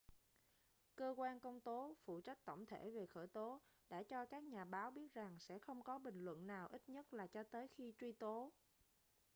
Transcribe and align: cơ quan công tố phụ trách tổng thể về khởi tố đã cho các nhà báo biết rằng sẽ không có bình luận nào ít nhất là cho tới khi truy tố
cơ 0.95 1.13
quan 1.17 1.39
công 1.39 1.61
tố 1.61 1.95
phụ 2.05 2.21
trách 2.21 2.45
tổng 2.45 2.65
thể 2.65 2.89
về 2.89 3.05
khởi 3.05 3.27
tố 3.27 3.59
đã 3.89 4.03
cho 4.03 4.25
các 4.25 4.43
nhà 4.43 4.65
báo 4.65 4.91
biết 4.91 5.13
rằng 5.13 5.39
sẽ 5.39 5.59
không 5.59 5.83
có 5.83 5.97
bình 5.99 6.25
luận 6.25 6.47
nào 6.47 6.67
ít 6.71 6.89
nhất 6.89 7.13
là 7.13 7.27
cho 7.27 7.43
tới 7.43 7.67
khi 7.67 7.93
truy 7.99 8.11
tố 8.11 8.51